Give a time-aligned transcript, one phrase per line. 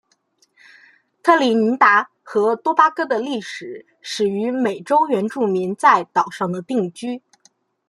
[1.21, 7.21] 特立尼达和多巴哥的历史始于美洲原住民在岛上的定居。